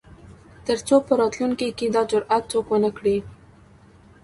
[0.65, 3.17] تر څو په راتلونکو کې دا جرات څوک ونه کړي.